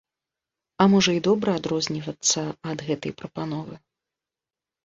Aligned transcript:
А 0.85 0.87
можа 0.93 1.11
і 1.17 1.19
добра 1.27 1.49
адрознівацца 1.59 2.41
ад 2.73 2.77
гэтай 2.89 3.11
прапановы. 3.21 3.75